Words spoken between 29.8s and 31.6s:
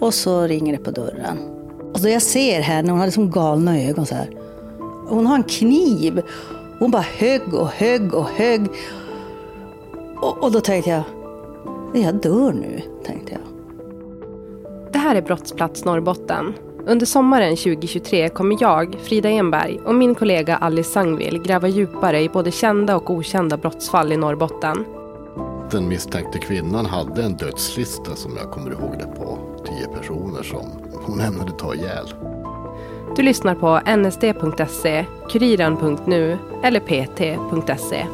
personer som hon ämnade